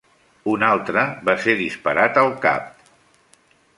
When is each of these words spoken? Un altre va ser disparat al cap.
Un 0.53 0.63
altre 0.67 1.03
va 1.29 1.35
ser 1.43 1.55
disparat 1.61 2.19
al 2.23 2.33
cap. 2.47 2.89